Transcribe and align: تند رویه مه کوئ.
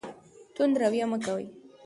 تند 0.55 0.75
رویه 0.81 1.05
مه 1.11 1.17
کوئ. 1.25 1.45